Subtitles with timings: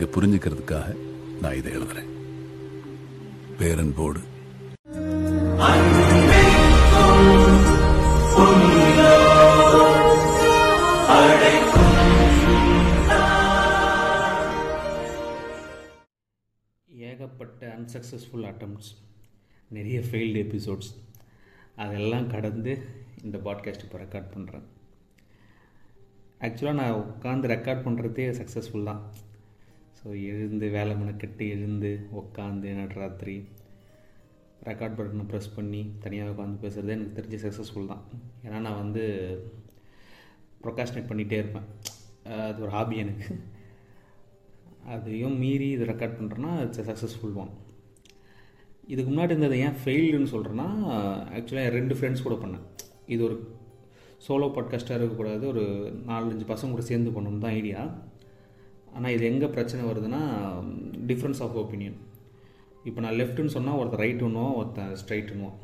[0.00, 0.90] நீங்க புரிஞ்சுக்கிறதுக்காக
[1.40, 2.10] நான் இதை எழுதுறேன்.
[3.58, 4.20] பேரன்போடு.
[16.88, 18.90] ஏகப்பட்ட அன்சக்ஸஸ்ஃபுல் அட்டம்ப்ட்ஸ்
[19.68, 20.92] நிறைய ஃபெயில்டு எபிசோட்ஸ்
[21.76, 22.74] அதெல்லாம் கடந்து
[23.22, 24.68] இந்த பாட்காஸ்ட் இப்போ ரெக்கார்ட் பண்ணுறேன்
[26.40, 29.02] ஆக்சுவலாக நான் உட்காந்து ரெக்கார்ட் பண்ணுறதே சக்ஸஸ்ஃபுல் தான்.
[30.02, 31.88] ஸோ எழுந்து வேலை மெனக்கெட்டு எழுந்து
[32.20, 33.34] உட்காந்து நடுராத்திரி
[34.68, 38.04] ரெக்கார்ட் பட்டனை ப்ரெஸ் பண்ணி தனியாக உட்காந்து பேசுகிறதே எனக்கு தெரிஞ்ச சக்ஸஸ்ஃபுல் தான்.
[38.44, 39.02] ஏன்னா நான் வந்து
[40.62, 41.66] ப்ரொகாஸ்டினேட் பண்ணிகிட்டே இருப்பேன்.
[42.48, 43.28] அது ஒரு ஹாபி எனக்கு.
[44.94, 47.52] அதையும் மீறி இது ரெக்கார்ட் பண்ணுறேன்னா இட்ஸ் சக்ஸஸ்ஃபுல் ஒன்
[48.86, 50.68] இதுக்கு முன்னாடி இருந்தது ஏன் ஃபெயில்டுன்னு சொல்கிறேன்னா
[51.38, 52.64] ஆக்சுவலாக ரெண்டு ஃப்ரெண்ட்ஸ் கூட பண்ணேன்.
[53.06, 53.36] இது ஒரு
[54.26, 55.64] சோலோ பாட்காஸ்ட்டாக இருக்கக்கூடாது ஒரு
[56.06, 57.82] நாலஞ்சு பசங்க கூட சேர்ந்து பண்ணணும் தான் ஐடியா
[58.94, 60.20] ஆனால் இது எங்கே பிரச்சனை வருதுன்னா
[61.06, 61.96] டிஃப்ரென்ஸ் ஆஃப் ஒப்பீனியன்
[62.84, 65.58] இப்போ நான் லெஃப்ட்டுன்னு சொன்னால் ஒருத்தன் ரைட்டுன்னுவோம் ஒருத்தன் ஸ்ட்ரைட்டுன்னுவோம்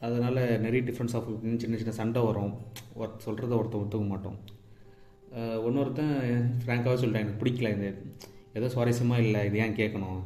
[0.00, 2.54] அதனால் நிறைய டிஃப்ரென்ஸ் ஆஃப் ஒப்பீனியன் சின்ன சின்ன சண்டை வரும்.
[2.98, 4.38] ஒருத்தர் சொல்கிறத ஒருத்தன் ஒத்துக்க மாட்டோம்.
[5.32, 7.94] அஹ் இன்னொருத்தன் ஃப்ராங்காகவே சொல்லிட்டேன் எனக்கு பிடிக்கல இது.
[8.54, 10.22] ஏதோ சுவாரஸ்யமாக இல்லை இது ஏன் கேட்கணும்?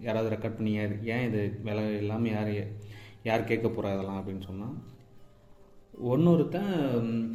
[0.00, 2.66] யாராவது ரெக்கார்ட் பண்ணி யார் ஏன் இது விலை இல்லாமல் யார்
[3.22, 4.24] யார் கேட்க போகிறா இதெல்லாம்?
[4.26, 4.74] அப்படின்னு சொன்னால்
[5.98, 7.34] ஒன்று ஒருத்தன்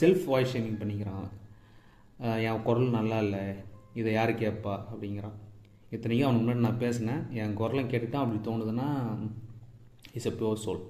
[0.00, 1.28] செல்ஃப் வாய்ஸ் ஷேமிங் பண்ணிக்கிறான்.
[2.48, 3.44] என் குரல் நல்லா இல்லை
[4.00, 5.36] இதை யார் கேட்பா அப்படிங்கிறான்.
[5.94, 7.22] இத்தனைக்கும் அவனுக்கு முன்னாடி நான் பேசினேன்.
[7.40, 8.88] என் குரலை கேட்டுட்டான் அப்படி தோணுதுன்னா
[10.18, 10.82] இஸ் எ பியோர் சோல்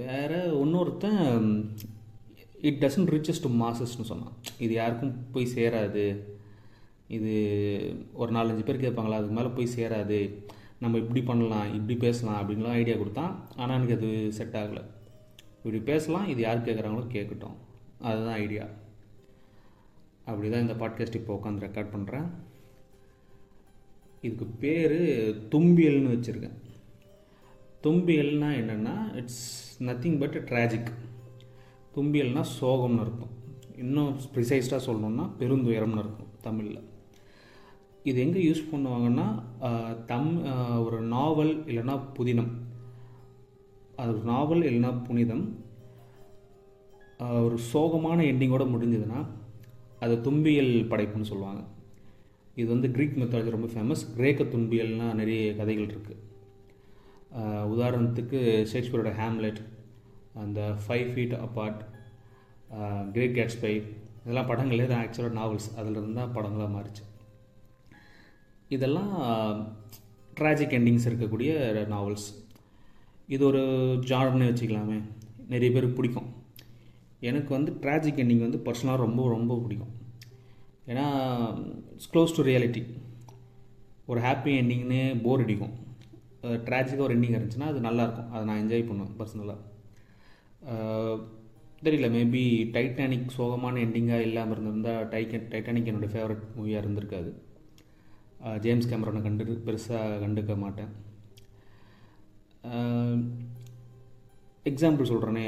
[0.00, 1.22] வேறு இன்னொருத்தன்
[2.68, 4.34] இட் டசன்ட் ரிச்சஸ் டு மாசஸ்ன்னு சொன்னான்.
[4.64, 6.04] இது யாருக்கும் போய் சேராது.
[7.16, 7.32] இது
[8.20, 9.18] ஒரு நாலஞ்சு பேர் கேட்பாங்களா?
[9.20, 10.18] அதுக்கு மேலே போய் சேராது.
[10.82, 13.32] நம்ம இப்படி பண்ணலாம் இப்படி பேசலாம் அப்படின்லாம் ஐடியா கொடுத்தான்.
[13.60, 14.84] ஆனால் எனக்கு அது செட் ஆகலை.
[15.62, 17.56] இப்படி பேசலாம் இது யார் கேட்குறாங்களோ கேட்கட்டும்.
[18.08, 18.66] அதுதான் ஐடியா
[20.28, 22.28] அப்படி தான் இந்த பாட்காஸ்ட் இப்போ உட்காந்து ரெக்கார்ட் பண்ணுறேன்
[24.26, 24.98] இதுக்கு பேர்
[25.52, 26.56] தும்பியல்னு வச்சுருக்கேன்.
[27.84, 29.44] தும்பியல்னால் என்னென்னா இட்ஸ்
[29.88, 30.90] நத்திங் பட் ட்ராஜிக்
[31.94, 33.34] தும்பியல்னால் சோகம்னு இருக்கும்
[33.82, 36.82] இன்னும் ப்ரிசைஸ்டாக சொல்லணுன்னா பெருந்துயரம்னு இருக்கும் தமிழில்.
[38.08, 39.26] இது எங்கே யூஸ் பண்ணுவாங்கன்னா
[40.10, 40.30] தம்
[40.86, 42.52] ஒரு நாவல் இல்லைன்னா புதினம்.
[44.00, 45.44] அது ஒரு நாவல் இல்லைன்னா புனிதம்.
[47.46, 49.20] ஒரு சோகமான எண்டிங்கோட முடிஞ்சதுன்னா
[50.04, 51.62] அது தும்பியல் படைப்புன்னு சொல்லுவாங்க.
[52.60, 56.28] இது வந்து க்ரீக் மெத்தாலஜி ரொம்ப ஃபேமஸ் கிரேக்க துன்பியல்னால் நிறைய கதைகள் இருக்குது
[57.74, 58.38] உதாரணத்துக்கு
[58.70, 59.60] ஷேக்ஸ்பியரோட ஹேம்லெட்
[60.42, 61.80] அந்த five feet apart
[63.14, 63.74] great Gatsby
[64.22, 67.04] இதெல்லாம் படங்களே தான் ஆக்சுவலாக நாவல்ஸ் அதில் இருந்தால் படங்களாக மாறிச்சு.
[68.76, 69.14] இதெல்லாம்
[70.40, 71.52] ட்ராஜிக் எண்டிங்ஸ் இருக்கக்கூடிய
[71.94, 72.28] நாவல்ஸ்
[73.34, 73.62] இது ஒரு
[74.10, 74.98] ஜானர்னே வச்சுக்கலாமே.
[75.52, 76.29] நிறைய பேருக்கு பிடிக்கும்.
[77.28, 79.94] எனக்கு வந்து ட்ராஜிக் எண்டிங் வந்து பர்சனலாக ரொம்ப ரொம்ப பிடிக்கும்.
[80.90, 81.06] ஏன்னா
[81.94, 82.82] இட்ஸ் க்ளோஸ் டு ரியாலிட்டி
[84.10, 85.74] ஒரு ஹாப்பி எண்டிங்னு போர் அடிக்கும்.
[86.68, 88.30] ட்ராஜிக்காக ஒரு எண்டிங் இருந்துச்சுன்னா அது நல்லாயிருக்கும்.
[88.34, 89.58] அதை நான் என்ஜாய் பண்ணுவேன் பர்சனலாக
[91.84, 92.42] தெரியல மேபி
[92.74, 97.30] டைட்டானிக் சோகமான எண்டிங்காக இல்லாமல் இருந்திருந்தால் டைக்க டைட்டானிக் என்னோடய ஃபேவரட் மூவியாக இருந்திருக்காது.
[98.64, 100.92] ஜேம்ஸ் கேமரானை கண்டு பெருசாக கண்டுக்க மாட்டேன்.
[104.68, 105.44] எக்ஸாம்பிள் சொல்கிறேனே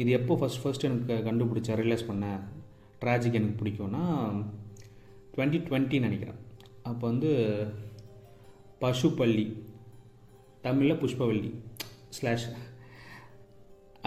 [0.00, 2.40] இது எப்போ ஃபஸ்ட் ஃபஸ்ட் எனக்கு கண்டுபிடிச்சா ரியலைஸ் பண்ணேன்
[3.02, 4.02] ட்ராஜிக் எனக்கு பிடிக்கும்னா
[5.34, 6.40] டுவெண்ட்டி டுவெண்ட்டி நினைக்கிறேன்.
[6.88, 7.30] அப்போ வந்து
[8.82, 9.46] பசுப்பள்ளி
[10.66, 11.50] தமிழில் புஷ்பவள்ளி
[12.16, 12.46] ஸ்லாஷ்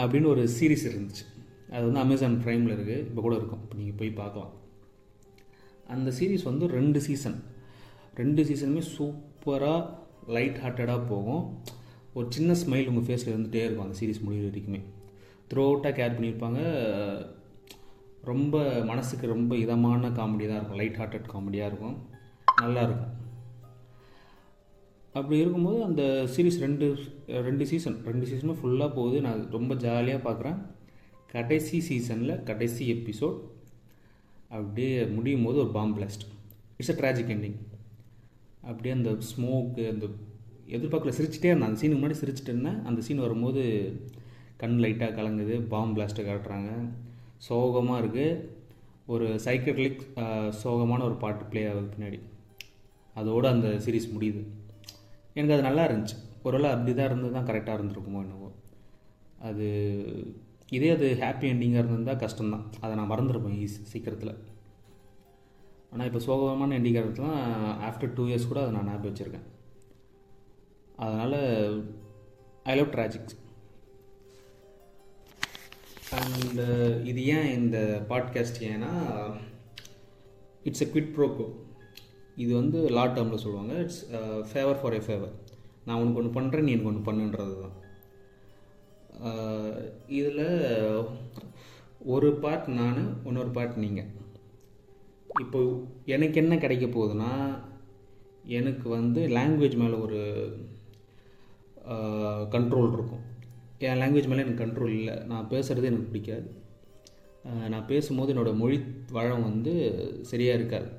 [0.02, 1.26] அப்படின்னு ஒரு சீரிஸ் இருந்துச்சு.
[1.74, 3.62] அது வந்து அமேசான் ப்ரைமில் இருக்குது இப்போ கூட இருக்கும்.
[3.64, 4.54] இப்போ நீங்கள் போய் பார்க்கலாம்.
[5.96, 7.38] அந்த சீரிஸ் வந்து ரெண்டு சீசன்
[8.22, 9.82] ரெண்டு சீசனுமே சூப்பராக
[10.36, 11.44] லைட் ஹார்ட்டடாக போகும்.
[12.18, 14.80] ஒரு சின்ன ஸ்மைல் உங்கள் ஃபேஸில் இருந்துகிட்டே இருக்கும் அந்த சீரிஸ் முடிவு வரைக்குமே.
[15.50, 16.62] த்ரோ அவுட்டாக கேர் பண்ணியிருப்பாங்க.
[18.30, 20.80] ரொம்ப மனசுக்கு ரொம்ப இதமான காமெடி தான் இருக்கும்.
[20.82, 21.98] லைட் ஹார்ட்டட் காமெடியாக இருக்கும்.
[22.62, 23.14] நல்லாயிருக்கும்
[25.18, 26.04] அப்படி இருக்கும்போது அந்த
[26.34, 26.88] சீரிஸ் ரெண்டு
[27.48, 29.20] ரெண்டு சீசன் ரெண்டு சீசனும் ஃபுல்லாக போகுது.
[29.28, 30.58] நான் ரொம்ப ஜாலியாக பார்க்குறேன்.
[31.36, 33.38] கடைசி சீசனில் கடைசி எபிசோட்
[34.58, 36.24] அப்படியே முடியும் போது ஒரு bomb blast
[36.78, 37.58] it's a tragic ending
[38.70, 40.06] அப்படியே அந்த ஸ்மோக்கு அந்த
[40.76, 41.70] எதிர்பார்க்கல சிரிச்சிட்டே இருந்தேன்.
[41.70, 42.80] அந்த சீனுக்கு முன்னாடி சிரிச்சிட்டு இருந்தேன்.
[42.90, 43.62] அந்த சீன் வரும்போது
[44.62, 46.72] கண் லைட்டாக கலங்குது பாம் பிளாஸ்ட்டை காட்டுறாங்க.
[47.48, 48.56] சோகமாக இருக்குது
[49.14, 50.02] ஒரு சைக்கட்லிக்
[50.62, 52.20] சோகமான ஒரு பாட்டு ப்ளே ஆகுது பின்னாடி.
[53.20, 54.42] அதோடு அந்த சீரிஸ் முடியுது.
[55.38, 56.18] எனக்கு அது நல்லா இருந்துச்சு.
[56.48, 58.50] ஒருவேளை அப்படி தான் இருந்து தான் கரெக்டாக இருந்திருக்குமோ என்னவோ.
[59.48, 59.66] அது
[60.78, 62.66] இதே அது ஹாப்பி எண்டிங்காக இருந்திருந்தால் கஷ்டம்தான்.
[62.84, 64.34] அதை நான் மறந்துருப்பேன் ஈஸி சீக்கிரத்தில்.
[65.92, 67.38] ஆனால் இப்போ சோகமான எண்டிங்காக இருக்கலாம்
[67.90, 69.46] ஆஃப்டர் டூ இயர்ஸ் கூட அதை நான் ஞாபகம் வச்சுருக்கேன்.
[70.98, 71.40] அதனால்
[72.66, 73.36] ஐ லவ் ட்ராஜிக்ஸ்
[76.18, 76.66] அண்டு
[77.04, 77.78] இது ஏன் இந்த
[78.10, 78.92] பாட்காஸ்ட் ஏன்னா
[80.66, 81.48] இட்ஸ் எ குவிட் ப்ரோக்கோ
[82.38, 84.02] இது வந்து லா டேர்மில் சொல்லுவாங்க it's
[84.50, 85.34] favour for a favour
[85.86, 87.76] நான் உனக்கு ஒன்று பண்ணுறேன் நீ எனக்கு ஒன்று பண்ணுன்றது தான்
[89.24, 89.76] uh,
[90.10, 90.46] இதில்
[92.08, 94.12] ஒரு பார்ட் நான் இன்னொரு பார்ட் நீங்கள்
[95.36, 95.60] இப்போ
[96.08, 97.32] எனக்கு என்ன கிடைக்க போகுதுன்னா
[98.52, 100.22] எனக்கு வந்து லாங்குவேஜ் மேலே ஒரு
[102.54, 103.24] கண்ட்ரோல் இருக்கும்.
[103.80, 105.16] என் லாங்குவேஜ் மேலே எனக்கு கண்ட்ரோல் இல்லை.
[105.32, 106.48] நான் பேசுகிறது எனக்கு பிடிக்காது.
[107.72, 108.78] நான் பேசும்போது என்னோடய மொழி
[109.12, 109.74] வளம் வந்து
[110.22, 110.90] சரியாக இருக்காது.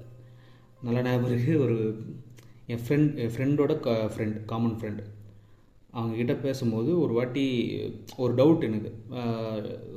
[0.83, 1.79] நல்ல ஞாபகம் ஒரு
[2.67, 5.03] என் ஃப்ரெண்ட் என் ஃப்ரெண்டோட க ஃப்ரெண்ட் காமன் ஃப்ரெண்டு
[5.95, 7.45] அவங்கக்கிட்ட பேசும்போது ஒரு வாட்டி
[8.17, 8.91] ஒரு டவுட் எனக்கு.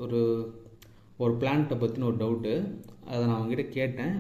[0.03, 0.19] ஒரு
[1.17, 2.53] ஒரு பிளான்ட்டை பற்றின ஒரு டவுட்டு
[3.05, 4.15] அதை நான் அவங்ககிட்ட கேட்டேன்.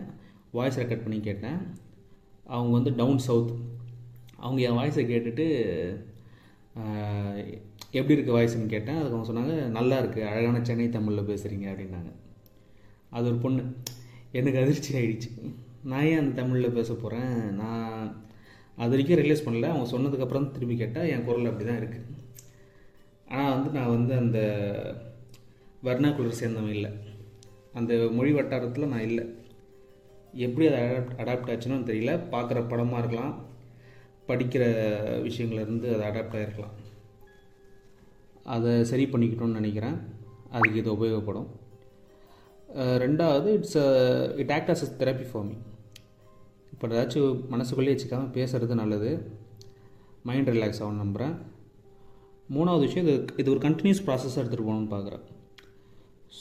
[0.51, 1.59] வாய்ஸ் ரெக்கார்ட் பண்ணி கேட்டேன்.
[2.45, 3.51] அவங்க வந்து டவுன் சவுத்
[4.37, 5.45] அவங்க என் வாய்ஸை கேட்டுட்டு
[7.97, 8.99] எப்படி இருக்குது வாய்ஸ்னு கேட்டேன்.
[8.99, 12.11] அதுக்கு அவங்க சொன்னாங்க நல்லா இருக்குது அழகான சென்னை தமிழில் பேசுகிறீங்க அப்படின்னாங்க.
[13.15, 13.63] அது ஒரு பொண்ணு.
[14.39, 15.29] எனக்கு அதிர்ச்சி ஆகிடுச்சு
[15.91, 17.85] நான் ஏன் அந்த தமிழில் பேச போகிறேன் நான்
[18.81, 19.71] அது வரைக்கும் ரியலைஸ் பண்ணல.
[19.73, 22.07] அவங்க சொன்னதுக்கப்புறம் திரும்பி கேட்டால் என் குரல் அப்படி தான் இருக்குது
[23.35, 24.39] ஆனால் வந்து நான் வந்து அந்த
[25.87, 26.91] வர்ணாக்குலர் சேர்ந்தவன் இல்லை.
[27.79, 29.25] அந்த மொழி வட்டாரத்தில் நான் இல்லை.
[30.45, 32.13] எப்படி அது அடாப்ட் அடாப்ட் ஆச்சுன்னு தெரியல.
[32.33, 33.33] பார்க்குற படமாக இருக்கலாம்.
[34.31, 34.63] படிக்கிற
[35.27, 36.77] விஷயங்கள்லேருந்து அதை அடாப்ட் ஆகிருக்கலாம்
[38.53, 39.97] அதை சரி பண்ணிக்கிட்டோம்னு நினைக்கிறேன்.
[40.55, 41.49] அதுக்கு இது உபயோகப்படும்.
[43.03, 43.77] ரெண்டாவது it's
[44.41, 45.55] it act as therapy for me
[46.73, 49.11] இப்போ ஏதாச்சும் மனசுக்குள்ளேயே வச்சுக்காமல் பேசுகிறது நல்லது.
[50.27, 51.35] மைண்ட் ரிலாக்ஸ் ஆகும் நம்புகிறேன்
[52.55, 55.23] மூணாவது விஷயம் இது இது ஒரு கண்டினியூஸ் ப்ராசஸாக எடுத்துகிட்டு போகணும்னு பார்க்குறேன்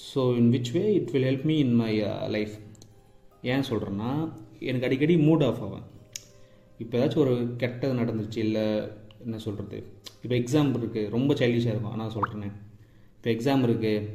[0.09, 1.93] so in which way it will help me in my
[2.37, 2.55] life
[3.53, 4.11] ஏன் சொல்கிறேன்னா
[4.71, 5.87] எனக்கு அடிக்கடி மூட் ஆஃப் ஆவேன்.
[6.83, 8.65] இப்போ ஏதாச்சும் ஒரு கெட்டது நடந்துச்சு இல்லை
[9.25, 9.79] என்ன சொல்கிறது
[10.23, 11.95] இப்போ எக்ஸாம் இருக்குது ரொம்ப சைல்டிஷாக இருக்கும்.
[11.97, 12.51] ஆனால் சொல்கிறேனே
[13.17, 14.09] இப்போ எக்ஸாம் இருக்குது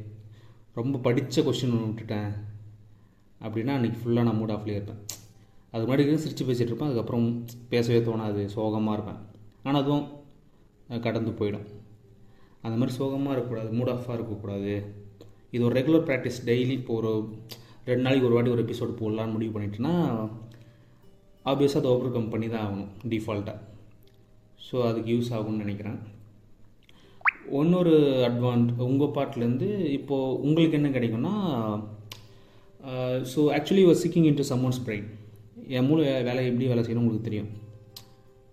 [0.79, 2.31] ரொம்ப படித்த கொஸ்டின் விட்டுட்டேன்.
[3.45, 5.01] அப்படின்னா அன்றைக்கி ஃபுல்லாக நான் மூட் ஆஃப்லேயே இருப்பேன்.
[5.73, 6.89] அது முன்னாடி சிரித்து பேசிகிட்டு இருப்பேன்.
[6.89, 7.27] அதுக்கப்புறம்
[7.73, 8.43] பேசவே தோணாது.
[8.55, 9.19] சோகமாக இருப்பேன்.
[9.65, 10.05] ஆனால் அதுவும்
[11.05, 11.67] கடந்து போயிடும்.
[12.65, 14.73] அந்த மாதிரி சோகமாக இருக்கக்கூடாது மூட் ஆஃபாக இருக்கக்கூடாது.
[15.53, 17.11] இது ஒரு ரெகுலர் ப்ராக்டிஸ் டெய்லி இப்போ ஒரு
[17.89, 19.93] ரெண்டு நாளைக்கு ஒரு வாட்டி ஒரு எபிசோடு போடலான்னு முடிவு பண்ணிட்டேன்னா
[21.51, 23.59] ஆப்வியஸாக அதை ஓவர் கம் பண்ணி தான் ஆகணும் டிஃபால்ட்டாக
[24.67, 25.97] ஸோ அதுக்கு யூஸ் ஆகும்னு நினைக்கிறேன்.
[27.61, 27.95] இன்னொரு
[28.27, 31.33] அட்வான்ட் உங்கள் பார்ட்லேருந்து இப்போது உங்களுக்கு என்ன கிடைக்கும்னா
[33.33, 35.07] so actually we're seeking into someone's brain
[35.75, 37.51] என் மூளை வேலை எப்படி வேலை செய்யணும் உங்களுக்கு தெரியும்.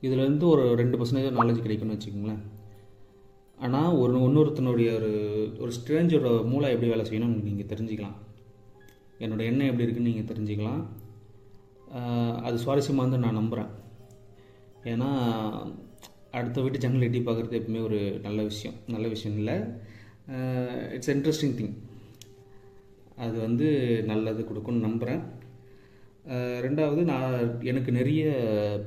[0.07, 2.43] இதுலேருந்து ஒரு ரெண்டு பர்சன்டேஜ் நாலேஜ் கிடைக்கும்னு வச்சுக்கோங்களேன்.
[3.65, 5.11] ஆனால் ஒரு இன்னொருத்தனுடைய ஒரு
[5.63, 8.17] ஒரு ஸ்ட்ரேஞ்சரோட மூளை எப்படி வேலை செய்யணும் நீங்கள் தெரிஞ்சுக்கலாம்.
[9.25, 10.83] என்னோட எண்ணம் எப்படி இருக்குன்னு நீங்கள் தெரிஞ்சுக்கலாம்.
[12.43, 13.71] அது சுவாரஸ்யமாக வந்து நான் நம்புகிறேன்
[14.85, 15.09] ஏன்னா
[16.31, 18.77] அடுத்த வீட்டு ஜன்னல் எட்டி பார்க்குறது எப்பவுமே ஒரு நல்ல விஷயம்.
[18.87, 19.57] நல்ல விஷயம் இல்லை.
[20.93, 21.75] இட்ஸ் இன்ட்ரெஸ்டிங் திங்
[23.17, 23.69] அது வந்து
[24.07, 25.23] நல்லது கொடுக்கும்னு நம்புகிறேன்
[26.65, 28.25] ரெண்டாவது நான் எனக்கு நிறைய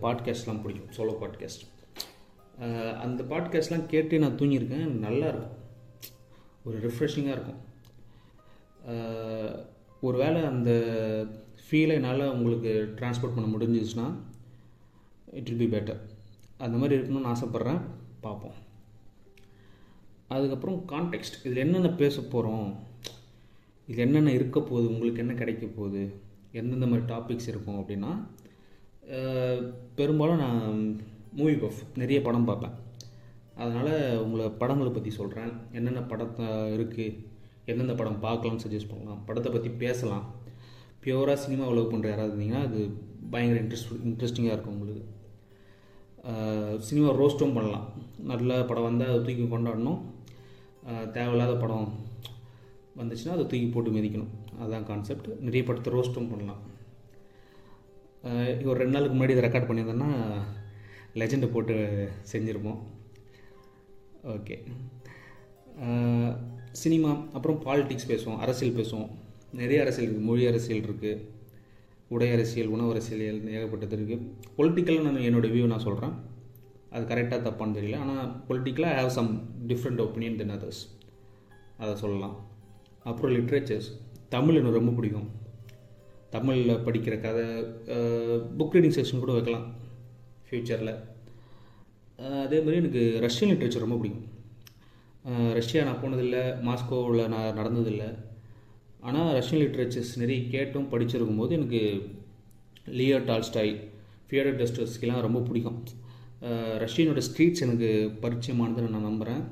[0.02, 0.94] பாட்காஸ்ட்லாம் பிடிக்கும்.
[0.98, 1.64] Solo podcast.
[3.04, 4.92] அந்த பாட்காஸ்ட்லாம் கேட்டு நான் தூங்கியிருக்கேன்.
[5.06, 5.58] நல்லா இருக்கும்.
[6.66, 7.62] ஒரு ரிஃப்ரெஷிங்காக இருக்கும்.
[10.02, 10.72] ஒரு வேளை அந்த
[11.66, 14.08] ஃபீலை என்னால் உங்களுக்கு ட்ரான்ஸ்போர்ட் பண்ண முடிஞ்சிச்சுன்னா
[15.38, 16.02] இட் வில் பி பெட்டர்
[16.66, 17.82] அந்த மாதிரி இருக்கணும்னு ஆசைப்பட்றேன்.
[18.26, 18.58] பார்ப்போம்.
[20.36, 22.68] அதுக்கப்புறம் கான்டெக்ட் இதில் என்னென்ன பேச போகிறோம்
[23.88, 24.86] இது என்னென்ன இருக்க போகுது?
[24.94, 26.04] உங்களுக்கு என்ன கிடைக்க போகுது?
[26.60, 28.12] எந்தெந்த மாதிரி டாபிக்ஸ் இருக்கும் அப்படின்னா
[29.98, 30.80] பெரும்பாலும் நான்
[31.40, 32.76] மூவி பஃப் நிறைய படம் பார்ப்பேன்.
[33.64, 33.94] அதனால்
[34.24, 37.20] உங்களை படங்களை பற்றி சொல்கிறேன் என்னென்ன படத்தை இருக்குது
[37.72, 39.22] எந்தெந்த படம் பார்க்கலாம்னு சஜஸ்ட் பண்ணலாம்.
[39.28, 40.26] படத்தை பற்றி பேசலாம்.
[41.06, 42.80] பியூராக சினிமா லவ் பண்ணுற யாராவது இருந்தீங்கன்னா அது
[43.34, 45.04] பயங்கர இன்ட்ரெஸ்ட் இன்ட்ரெஸ்டிங்காக இருக்கும் உங்களுக்கு.
[46.88, 47.88] சினிமா ரோஸ்ட்டும் பண்ணலாம்.
[48.32, 50.00] நல்ல படம் வந்தால் அதை தூக்கி கொண்டாடணும்.
[51.16, 51.92] தேவையில்லாத படம்
[53.00, 54.34] வந்துச்சுன்னா அதை தூக்கி போட்டு மிதிக்கணும்.
[54.60, 56.62] அதுதான் கான்செப்ட் நிறைய படத்தை ரோஸ்ட்டும் பண்ணலாம்.
[58.70, 60.10] ஒரு ரெண்டு நாளுக்கு முன்னாடி இதை ரெக்கார்ட் பண்ணியிருந்தேன்னா
[61.22, 61.76] லெஜெண்டை போட்டு
[62.32, 62.80] செஞ்சுருப்போம்.
[64.36, 64.58] ஓகே
[66.84, 68.42] சினிமா அப்புறம் பாலிட்டிக்ஸ் பேசுவோம்.
[68.46, 69.12] அரசியல் பேசுவோம்.
[69.60, 71.22] நிறைய அரசியல் இருக்குது மொழி அரசியல் இருக்குது
[72.16, 73.24] உடை அரசியல் உணவு அரசியல்
[73.58, 74.26] ஏகப்பட்டது இருக்குது
[74.58, 76.16] பொலிட்டிக்கலாக நான் என்னோடய வியூ நான் சொல்கிறேன்
[76.96, 78.02] அது கரெக்டாக தப்பான்னு தெரியல.
[78.04, 79.32] ஆனால் பொலிட்டிக்கலாக have some
[79.72, 80.84] different opinion than others
[81.84, 82.36] அதை சொல்லலாம்.
[83.10, 83.90] அப்புறம் லிட்ரேச்சர்ஸ்
[84.36, 85.28] தமிழ் எனக்கு ரொம்ப பிடிக்கும்.
[86.36, 87.44] தமிழில் படிக்கிற கதை
[88.60, 89.66] புக் ரீடிங் செக்ஷன் கூட வைக்கலாம்.
[90.48, 90.94] ஃப்யூச்சரில்
[92.46, 94.26] அதே மாதிரி எனக்கு ரஷ்யன் லிட்ரேச்சர் ரொம்ப பிடிக்கும்.
[95.60, 96.44] ரஷ்யா நான் போனதில்லை.
[96.68, 98.10] மாஸ்கோவில் நான் நடந்ததில்லை.
[99.08, 101.82] ஆனால் ரஷ்யன் லிட்ரேச்சர்ஸ் நிறைய கேட்டும் படிச்சிருக்கும் போது எனக்கு
[102.98, 103.74] லியோ டால்ஸ்டாய்
[104.28, 105.80] ஃபியடர் டஸ்டர்ஸ்கிலாம் ரொம்ப பிடிக்கும்.
[106.84, 107.90] ரஷ்யனோட ஸ்ட்ரீட்ஸ் எனக்கு
[108.24, 109.44] பரிச்சயமானதுன்னு நான் நம்புகிறேன்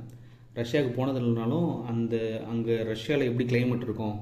[0.60, 2.16] ரஷ்யாவுக்கு போனது இல்லைனாலும் அந்த
[2.52, 4.18] அங்கே ரஷ்யாவில் எப்படி கிளைமேட் இருக்கும்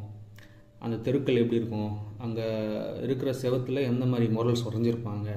[0.85, 1.91] அந்த தெருக்கள் எப்படி இருக்கும்
[2.25, 2.45] அங்கே
[3.05, 5.29] இருக்கிற செவத்தில் எந்த மாதிரி மொரல்ஸ் உறைஞ்சிருப்பாங்க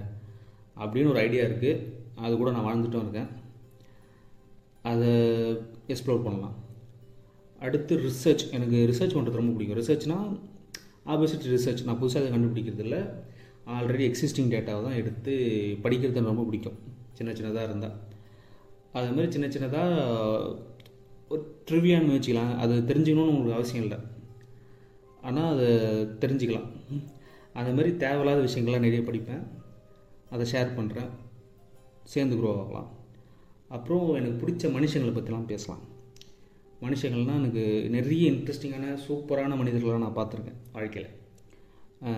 [0.83, 1.83] அப்படின்னு ஒரு ஐடியா இருக்குது
[2.25, 3.31] அது கூட நான் வாழ்ந்துட்டும் இருக்கேன்.
[4.91, 5.11] அதை
[5.93, 6.57] எக்ஸ்ப்ளோர் பண்ணலாம்.
[7.67, 9.79] அடுத்து ரிசர்ச் எனக்கு ரிசர்ச் பண்ணுறது ரொம்ப பிடிக்கும்.
[9.81, 10.31] ரிசர்ச்னால்
[11.13, 13.01] ஆப்போசிட் ரிசர்ச் நான் புதுசாக அதை கண்டுபிடிக்கிறது இல்லை
[13.77, 15.33] ஆல்ரெடி எக்ஸிஸ்டிங் டேட்டாவை தான் எடுத்து
[15.85, 16.79] படிக்கிறது எனக்கு ரொம்ப பிடிக்கும்.
[17.19, 17.97] சின்ன சின்னதாக இருந்தால்
[18.93, 20.57] அது மாதிரி சின்ன சின்னதாக
[21.33, 22.53] ஒரு ட்ரிவியான்னு வச்சுக்கலாம்.
[22.63, 23.99] அது தெரிஞ்சுக்கணும்னு உங்களுக்கு அவசியம் இல்லை.
[25.29, 25.69] ஆனால் அதை
[26.23, 26.69] தெரிஞ்சுக்கலாம்.
[27.59, 29.45] அந்த மாதிரி தேவையில்லாத விஷயங்கள்லாம் நிறைய படிப்பேன்.
[30.31, 31.11] அதை ஷேர் பண்ணுறேன்
[32.13, 32.89] சேர்ந்து குரோ ஆகலாம்.
[33.77, 35.83] அப்புறம் எனக்கு பிடிச்ச மனுஷங்களை பற்றிலாம் பேசலாம்.
[36.83, 37.65] மனுஷங்கள்னால் எனக்கு
[37.97, 41.11] நிறைய இன்ட்ரெஸ்டிங்கான சூப்பரான மனிதர்களாக நான் பார்த்துருக்கேன் வாழ்க்கையில்.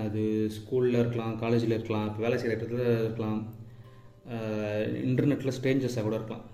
[0.05, 0.23] அது
[0.57, 3.41] ஸ்கூலில் இருக்கலாம் காலேஜில் இருக்கலாம் இப்போ வேலை செய்கிற இடத்துல இருக்கலாம்.
[5.09, 6.45] இன்டர்நெட்டில் ஸ்ட்ரேஞ்சர்ஸாக கூட இருக்கலாம்.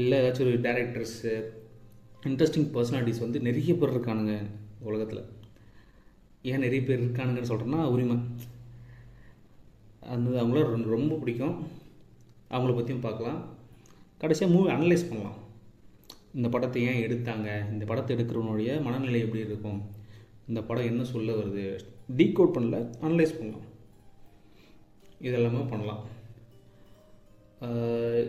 [0.00, 1.32] இல்லை ஏதாச்சும் ஒரு டேரக்டர்ஸு
[2.28, 4.36] இன்ட்ரெஸ்டிங் பர்சனாலிட்டிஸ் வந்து நிறைய பேர் இருக்கானுங்க
[4.88, 5.22] உலகத்தில்.
[6.50, 8.16] ஏன் நிறைய பேர் இருக்கானுங்கன்னு சொல்கிறேன்னா உரிமை.
[10.14, 10.62] அந்த அவங்கள
[10.94, 11.56] ரொம்ப பிடிக்கும்.
[12.54, 13.40] அவங்கள பற்றியும் பார்க்கலாம்.
[14.22, 15.38] கடைசியாக மூவி அனலைஸ் பண்ணலாம்.
[16.36, 17.48] இந்த படத்தை ஏன் எடுத்தாங்க?
[17.72, 19.78] இந்த படத்தை எடுக்கிறவனுடைய மனநிலை எப்படி இருக்கும்?
[20.48, 21.64] இந்த படம் என்ன சொல்ல வருது?
[22.18, 23.64] டீகோட் பண்ணல அனலைஸ் பண்ணலாம்.
[25.28, 26.02] இதெல்லாமே பண்ணலாம்.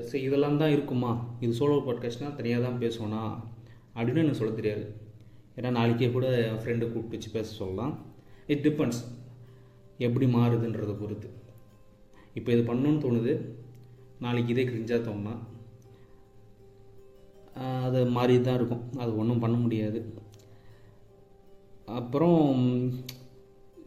[0.09, 1.11] சரி இதெல்லாம் தான் இருக்குமா?
[1.43, 3.23] இது சோலோ பாட்காஸ்ட்னால் தனியாக தான் பேசுவோனா
[3.97, 4.85] அப்படின்னு எனக்கு சொல்ல தெரியாது.
[5.57, 7.93] ஏன்னா நாளைக்கே கூட என் ஃப்ரெண்டை கூப்பிட்டு வச்சு பேச சொல்லலாம்.
[8.53, 9.01] இட் டிபெண்ட்ஸ்
[10.07, 11.29] எப்படி மாறுதுன்றதை பொறுத்து.
[12.37, 13.33] இப்போ இது பண்ணணும்னு தோணுது.
[14.25, 15.35] நாளைக்கு இதே கிரிஞ்சாக தோணுனா
[17.87, 18.83] அது மாறி தான் இருக்கும்.
[19.01, 19.99] அது ஒன்றும் பண்ண முடியாது.
[21.99, 22.41] அப்புறம்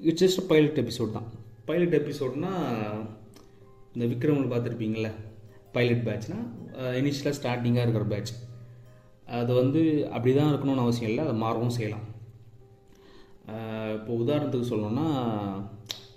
[0.08, 1.28] இட்ஸ் ஜஸ்ட் பைலட் எபிசோட் தான்.
[1.68, 2.52] பைலட் எபிசோட்னா
[3.94, 5.08] இந்த விக்ரமில் பார்த்துருப்பீங்கள
[5.74, 6.38] பைலட் பேட்ச்னா
[7.00, 8.32] இனிஷியலாக ஸ்டார்டிங்காக இருக்கிற பேட்ச்
[9.40, 9.80] அது வந்து
[10.14, 12.06] அப்படி தான் இருக்கணும்னு அவசியம் இல்லை அதை மாறவும் செய்யலாம்.
[13.98, 15.06] இப்போ உதாரணத்துக்கு சொல்லணும்னா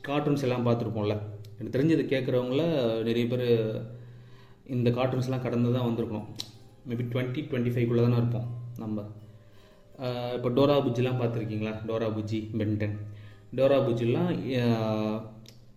[0.07, 1.15] கார்ட்டூன்ஸ் எல்லாம் பார்த்துருப்போம்ல.
[1.57, 2.63] எனக்கு தெரிஞ்சது கேட்குறவங்கள
[3.07, 3.47] நிறைய பேர்
[4.75, 6.27] இந்த கார்ட்டூன்ஸ்லாம் கடந்து தான் வந்திருக்கணும்.
[6.89, 8.47] மேபி டுவெண்ட்டி டுவெண்ட்டி ஃபைவ்குள்ளே தானே இருப்போம்
[8.83, 8.97] நம்ம.
[10.37, 11.73] இப்போ டோரா புஜ்ஜிலாம் பார்த்துருக்கீங்களா?
[11.89, 12.95] Dora Bujji Ben ten
[13.57, 14.31] Dora புஜ்ஜிலாம்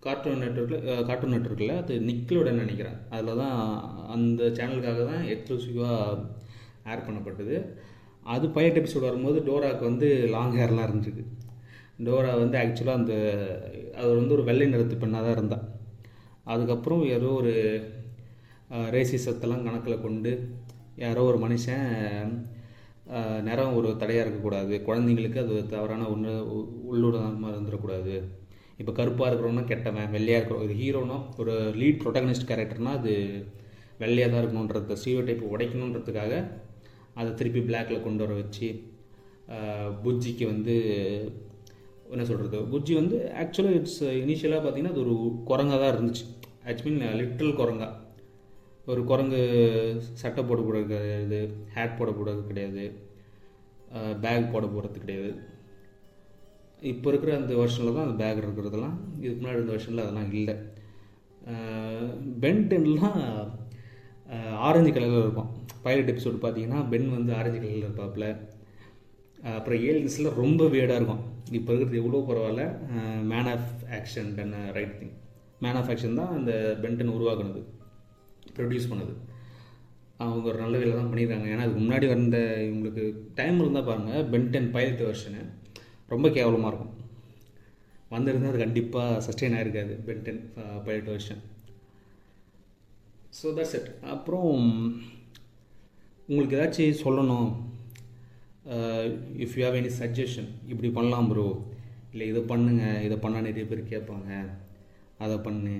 [0.05, 2.97] cartoon நெட்ஒர்க்கில் கார்ட்டூன் நெட்ஒர்க்கில் அது நிக்கலோட நினைக்கிறேன்.
[3.15, 3.57] அதில் தான்
[4.15, 6.19] அந்த சேனலுக்காக தான் எக்ஸ்க்ளூசிவாக
[6.91, 7.55] ஏர் பண்ணப்பட்டது.
[8.33, 11.25] அது பைலட் எபிசோடு வரும்போது டோராவுக்கு வந்து லாங் ஹேர்லாம் இருந்துருக்கு
[12.07, 13.13] டோரா வந்து ஆக்சுவலாக அந்த
[13.99, 15.65] அது வந்து ஒரு வெள்ளை நிறத்து பெண்ணாக தான் இருந்தாள்
[16.53, 17.53] அதுக்கப்புறம் ஏதோ ஒரு
[18.95, 20.31] ரேசிசத்தெல்லாம் கணக்கில் கொண்டு
[21.03, 21.85] யாரோ ஒரு மனுஷன்
[23.47, 24.73] நேரம் நிறம் ஒரு தடையாக இருக்கக்கூடாது.
[24.87, 26.31] குழந்தைங்களுக்கு அது தவறான ஒன்று
[26.91, 28.15] உள்ளுடமாக இருந்துடக்கூடாது.
[28.81, 33.13] இப்போ கருப்பாக இருக்கிறவனா கெட்டவன் வெள்ளையாக இருக்கிறோம் ஒரு ஹீரோனா ஒரு லீட் ப்ரொட்டகனிஸ்ட் கேரக்டர்னா அது
[34.03, 36.33] வெள்ளையாக தான் இருக்கணுன்றத ஸ்டீரியோ டைப் உடைக்கணுன்றதுக்காக
[37.19, 38.67] அதை திருப்பி பிளாக்ல கொண்டு வர வச்சு
[40.03, 40.75] புஜ்ஜிக்கு வந்து
[42.13, 45.15] என்ன சொல்கிறது புஜ்ஜி வந்து ஆக்சுவலாக இட்ஸ் இனிஷியலாக பார்த்தீங்கன்னா அது ஒரு
[45.49, 46.25] குரங்காக தான் இருந்துச்சு.
[46.69, 47.87] ஆக்சுவலி லிட்டில் குரங்கா.
[48.91, 49.39] ஒரு குரங்கு
[50.21, 51.39] சட்டை போடக்கூடாது கிடையாது
[51.75, 52.85] ஹேட் போடக்கூடாது கிடையாது
[54.23, 55.29] பேக் போட போகிறது கிடையாது.
[56.91, 60.55] இப்போ இருக்கிற அந்த வருஷனில் தான் அந்த பேக் இருக்கிறதெல்லாம் இதுக்கு முன்னாடி இருந்த வருஷனில் அதெல்லாம் இல்லை.
[62.43, 63.19] பென்டென்லாம்
[64.67, 65.51] ஆரஞ்சு கலரில் இருக்கும்.
[65.85, 68.27] பைலட் எபிசோடு பார்த்தீங்கன்னா பென் வந்து ஆரஞ்சு கலரில் இருப்பாப்புல.
[69.57, 71.23] அப்புறம் ஏலியன்ஸில் ரொம்ப வேடாக இருக்கும்.
[71.57, 72.63] இப்போ இருக்கிறது எவ்வளோ பரவாயில்ல.
[73.31, 75.15] Man of action Ben right thing
[75.65, 76.51] man of action தான் அந்த
[76.83, 77.61] பென்டன் உருவாக்குனது.
[78.57, 79.13] ப்ரொடியூஸ் பண்ணது.
[80.25, 82.37] அவங்க ஒரு நல்ல வேலை தான் பண்ணியிருக்காங்க ஏன்னா அதுக்கு முன்னாடி வந்த
[82.67, 83.03] இவங்களுக்கு
[83.39, 85.41] டைம் இருந்தால் பாருங்கள் பென்டென் பயிலத்து வருஷனு
[86.13, 86.93] ரொம்ப கேவலமாக இருக்கும்.
[88.13, 90.41] வந்திருந்தால் அது கண்டிப்பாக சஸ்டெயின் ஆகிருக்காது pentene
[90.85, 91.41] pilot version
[93.39, 94.51] so that's it அப்புறம்
[96.29, 97.49] உங்களுக்கு ஏதாச்சும் சொல்லணும்?
[99.43, 101.45] If you have any suggestion இப்படி பண்ணலாம் ப்ரோ
[102.13, 104.31] இல்லை இதை பண்ணுங்க இதை பண்ணால் நிறைய பேர் கேட்பாங்க.
[105.25, 105.75] அதை பண்ணு.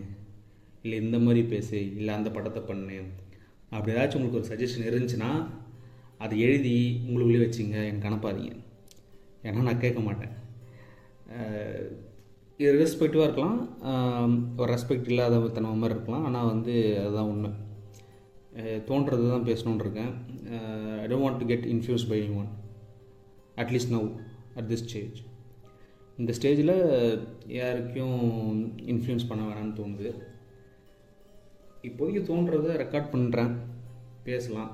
[0.87, 2.97] இல்லை இந்த மாதிரி பேசு இல்லை அந்த படத்தை பண்ணு.
[3.75, 5.31] அப்படி ஏதாச்சும் உங்களுக்கு ஒரு சஜஷன் இருந்துச்சுன்னா
[6.25, 6.75] அதை எழுதி
[7.07, 8.53] உங்களுக்குள்ளே வச்சுங்க எனக்கு அனுப்பாதீங்க
[9.47, 10.33] ஏன்னா நான் கேட்க மாட்டேன்.
[12.59, 13.57] இது ரெஸ்பெக்டிவாக இருக்கலாம்
[14.59, 16.23] ஒரு ரெஸ்பெக்ட் இல்லாத தன மாதிரி இருக்கலாம்.
[16.27, 17.51] ஆனால் வந்து அதுதான் உண்மை.
[18.87, 20.13] தோன்றது தான் பேசணுன்னு இருக்கேன்.
[21.01, 22.49] I don't want to get infused by anyone
[23.63, 24.07] at least now
[24.59, 25.19] at this stage
[26.21, 26.75] இந்த ஸ்டேஜில்
[27.59, 28.17] யாருக்கும்
[28.93, 30.11] இன்ஃப்ளூயன்ஸ் பண்ண வேணாம்னு தோணுது.
[31.87, 33.53] இப்போதைக்கு தோன்றதை ரெக்கார்ட் பண்ணுறேன்
[34.27, 34.71] பேசலாம்.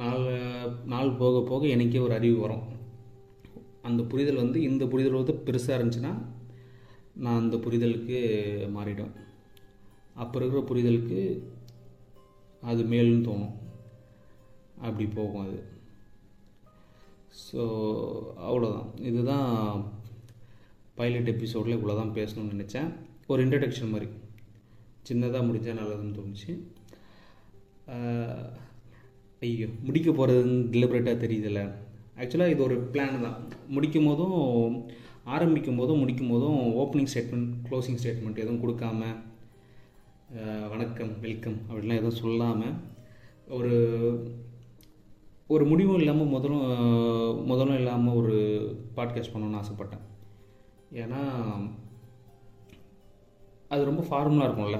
[0.00, 0.26] நாள்
[0.92, 2.66] நாள் போக போக எனக்கே ஒரு அறிவு வரும்.
[3.88, 6.12] அந்த புரிதல் வந்து இந்த புரிதல் வந்து பெருசாக இருந்துச்சுன்னா
[7.14, 8.18] நான் அந்த புரிதலுக்கு
[8.76, 9.12] மாறிடும்.
[10.14, 11.20] அப்போ இருக்கிற புரிதலுக்கு
[12.62, 13.56] அது மேலும் தோணும்.
[14.86, 15.58] அப்படி போகும் அது.
[17.46, 17.62] ஸோ
[18.48, 19.48] அவ்வளோதான் இதுதான்
[20.98, 22.90] பைலட் எபிசோடில் இவ்வளோ தான் பேசணும்னு நினச்சேன்.
[23.26, 24.08] ஒரு இன்ட்ரடக்ஷன் மாதிரி.
[25.08, 26.52] சின்னதாக முடிஞ்சால் நல்லதுன்னு தோணுச்சு.
[29.46, 31.60] ஐயோ முடிக்க போகிறதுன்னு டெலிபரேட்டாக தெரியுதில்ல.
[32.20, 33.38] ஆக்சுவலாக இது ஒரு பிளான் தான்.
[33.74, 34.36] முடிக்கும் போதும்
[35.34, 39.02] ஆரம்பிக்கும் போதும் முடிக்கும் போதும் ஓப்பனிங் ஸ்டேட்மெண்ட் க்ளோசிங் ஸ்டேட்மெண்ட் எதுவும் கொடுக்காம
[40.72, 42.76] வணக்கம் வெல்கம் அப்படிலாம் எதுவும் சொல்லாமல்
[43.56, 43.74] ஒரு
[45.54, 46.66] ஒரு முடிவும் இல்லாமல் முதலும்
[47.50, 48.34] முதலும் இல்லாமல் ஒரு
[48.96, 50.04] பாட்காஸ்ட் பண்ணணும்னு ஆசைப்பட்டேன்.
[51.02, 51.22] ஏன்னா
[53.70, 54.78] அது ரொம்ப ஃபார்முலாக இருக்கும்ல.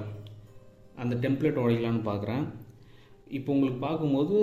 [0.97, 2.44] அந்த டெம்ப்ளேட் உடைக்கலான்னு பார்க்குறேன்
[3.28, 4.37] இப்போ உங்களுக்கு பார்க்கும்போது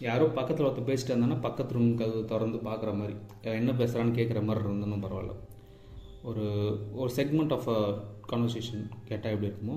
[0.00, 4.64] யாரோ பக்கத்தில் ஒருத்தர் பேசிட்டு இருந்தாங்கன்னா பக்கத்து ரூம் கதவு திறந்து பார்க்குற மாதிரி என்ன பேசுகிறான்னு கேட்குற மாதிரி
[4.64, 5.34] இருந்தாலும் பரவாயில்ல.
[6.22, 6.44] ஒரு
[6.92, 7.80] ஒரு செக்மெண்ட் ஆஃப் அ
[8.32, 9.76] கான்வர்சேஷன் கேட்டால் எப்படி இருக்குமோ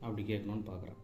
[0.00, 0.98] அப்படி கேட்கணும்னு பார்க்குறேன்